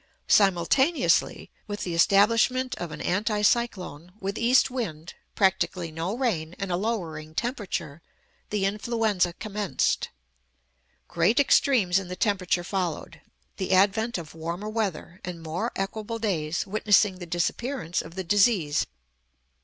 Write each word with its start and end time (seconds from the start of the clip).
Simultaneously 0.27 1.51
with 1.67 1.83
the 1.83 1.93
establishment 1.93 2.73
of 2.79 2.91
an 2.91 2.99
anti 3.01 3.43
cyclone, 3.43 4.13
with 4.19 4.35
east 4.35 4.71
wind, 4.71 5.13
practically 5.35 5.91
no 5.91 6.17
rain, 6.17 6.55
and 6.57 6.71
a 6.71 6.75
lowering 6.75 7.35
temperature, 7.35 8.01
the 8.49 8.65
influenza 8.65 9.31
commenced. 9.33 10.09
Great 11.07 11.39
extremes 11.39 11.99
in 11.99 12.07
the 12.07 12.15
temperature 12.15 12.63
followed, 12.63 13.21
the 13.57 13.73
advent 13.73 14.17
of 14.17 14.33
warmer 14.33 14.69
weather 14.69 15.21
and 15.23 15.43
more 15.43 15.71
equable 15.75 16.17
days 16.17 16.65
witnessing 16.65 17.19
the 17.19 17.27
disappearance 17.27 18.01
of 18.01 18.15
the 18.15 18.23
disease. 18.23 18.87